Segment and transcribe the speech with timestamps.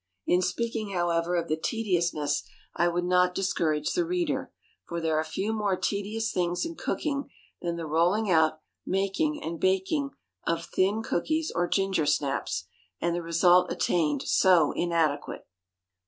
[0.25, 2.41] In speaking, however, of the tediousness
[2.75, 4.51] I would not discourage the reader,
[4.87, 7.29] for there are few more tedious things in cooking
[7.61, 10.09] than the rolling out, making, and baking
[10.47, 12.65] of thin cookies or ginger snaps,
[12.99, 15.45] and the result attained so inadequate.